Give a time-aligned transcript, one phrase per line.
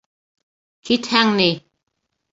[0.89, 1.49] Китһәң ни?..